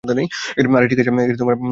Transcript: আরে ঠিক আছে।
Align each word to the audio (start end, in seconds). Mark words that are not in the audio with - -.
আরে 0.03 0.87
ঠিক 0.89 0.99
আছে। 0.99 1.11